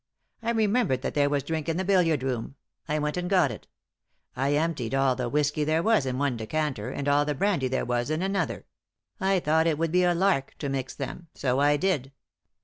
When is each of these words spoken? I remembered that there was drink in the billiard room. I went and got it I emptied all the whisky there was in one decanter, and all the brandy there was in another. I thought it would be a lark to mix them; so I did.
I 0.41 0.49
remembered 0.49 1.03
that 1.03 1.13
there 1.13 1.29
was 1.29 1.43
drink 1.43 1.69
in 1.69 1.77
the 1.77 1.85
billiard 1.85 2.23
room. 2.23 2.55
I 2.87 2.97
went 2.97 3.17
and 3.17 3.29
got 3.29 3.51
it 3.51 3.67
I 4.35 4.55
emptied 4.55 4.95
all 4.95 5.15
the 5.15 5.29
whisky 5.29 5.63
there 5.63 5.83
was 5.83 6.07
in 6.07 6.17
one 6.17 6.37
decanter, 6.37 6.89
and 6.89 7.07
all 7.07 7.23
the 7.23 7.35
brandy 7.35 7.67
there 7.67 7.85
was 7.85 8.09
in 8.09 8.23
another. 8.23 8.65
I 9.19 9.39
thought 9.39 9.67
it 9.67 9.77
would 9.77 9.91
be 9.91 10.01
a 10.03 10.15
lark 10.15 10.55
to 10.57 10.69
mix 10.69 10.95
them; 10.95 11.27
so 11.35 11.59
I 11.59 11.77
did. 11.77 12.11